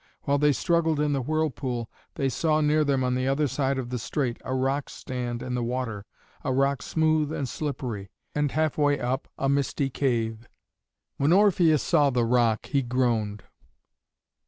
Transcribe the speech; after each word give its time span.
While 0.23 0.39
they 0.39 0.51
struggled 0.51 0.99
in 0.99 1.13
the 1.13 1.21
whirlpool, 1.21 1.87
they 2.15 2.27
saw 2.27 2.59
near 2.59 2.83
them 2.83 3.03
on 3.03 3.13
the 3.13 3.27
other 3.27 3.47
side 3.47 3.77
of 3.77 3.91
the 3.91 3.99
strait 3.99 4.41
a 4.43 4.51
rock 4.51 4.89
stand 4.89 5.43
in 5.43 5.53
the 5.53 5.61
water 5.61 6.07
a 6.43 6.51
rock 6.51 6.81
smooth 6.81 7.31
and 7.31 7.47
slippery, 7.47 8.09
and 8.33 8.51
half 8.51 8.79
way 8.79 8.99
up 8.99 9.27
a 9.37 9.47
misty 9.47 9.91
cave. 9.91 10.47
When 11.17 11.31
Orpheus 11.31 11.83
saw 11.83 12.09
the 12.09 12.25
rock 12.25 12.65
he 12.65 12.81
groaned. 12.81 13.43